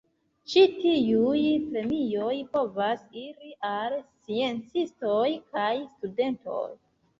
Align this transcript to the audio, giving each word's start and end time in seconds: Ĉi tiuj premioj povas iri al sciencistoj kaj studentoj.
Ĉi 0.51 0.61
tiuj 0.77 1.41
premioj 1.65 2.33
povas 2.57 3.05
iri 3.25 3.53
al 3.73 3.95
sciencistoj 4.15 5.29
kaj 5.55 5.71
studentoj. 5.87 6.61